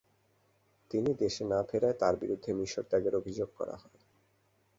তিনি 0.91 1.11
দেশে 1.13 1.43
না 1.45 1.59
ফেরায় 1.69 1.97
তার 1.99 2.13
বিরুদ্ধে 2.15 2.51
মিশর 2.53 2.83
ত্যাগের 2.89 3.13
অভিযোগ 3.15 3.49
করা 3.55 3.75
হয়। 3.77 3.99